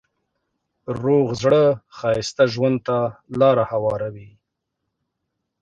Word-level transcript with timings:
روغ 1.01 1.27
زړه 1.41 1.63
ښایسته 1.97 2.43
ژوند 2.53 2.77
ته 2.87 2.97
لاره 3.39 3.63
هواروي. 3.71 4.29